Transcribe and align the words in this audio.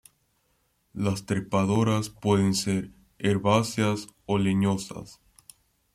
Las 0.95 1.27
trepadoras 1.27 2.09
pueden 2.09 2.55
ser 2.55 2.89
herbáceas 3.19 4.07
o 4.25 4.39
leñosas. 4.39 5.21